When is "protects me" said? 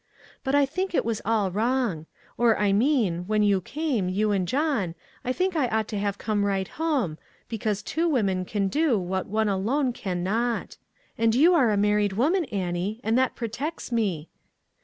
13.35-14.27